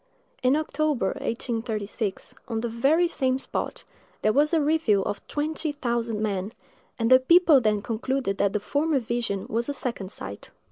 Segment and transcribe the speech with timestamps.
[0.41, 3.83] In October, 1836, on the very same spot,
[4.23, 6.53] there was a review of twenty thousand men;
[6.97, 10.49] and the people then concluded that the former vision was a second sight.